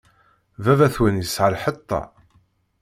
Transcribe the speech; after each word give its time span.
Baba-twen 0.63 1.15
yesɛa 1.21 1.49
lḥeṭṭa. 1.55 2.01